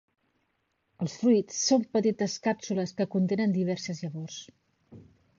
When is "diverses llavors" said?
3.57-4.39